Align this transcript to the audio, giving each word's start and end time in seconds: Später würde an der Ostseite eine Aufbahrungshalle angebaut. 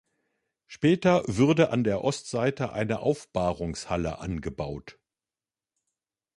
Später 0.65 1.21
würde 1.27 1.69
an 1.69 1.83
der 1.83 2.03
Ostseite 2.03 2.73
eine 2.73 3.01
Aufbahrungshalle 3.01 4.17
angebaut. 4.17 4.97